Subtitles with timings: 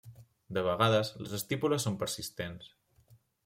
[0.57, 2.75] De vegades, les estípules són persistents.